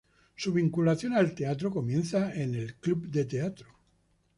[0.35, 3.67] Su vinculación al teatro comienza en Club de Teatro.